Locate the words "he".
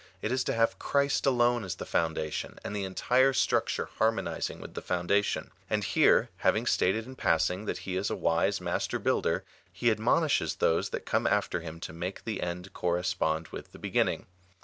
7.85-7.97, 9.71-9.91